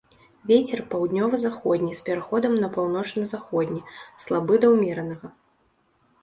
[0.51, 3.81] Вецер паўднёва-заходні, з пераходам на паўночна-заходні,
[4.27, 5.27] слабы да ўмеранага.